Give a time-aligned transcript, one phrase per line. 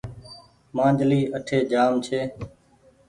[0.75, 2.19] مآنجلي اٺي جآم ڇي۔